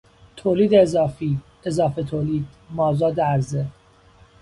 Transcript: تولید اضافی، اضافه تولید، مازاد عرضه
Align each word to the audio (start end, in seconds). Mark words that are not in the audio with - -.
تولید 0.35 0.73
اضافی، 0.75 1.37
اضافه 1.65 2.03
تولید، 2.03 2.45
مازاد 2.69 3.19
عرضه 3.21 3.65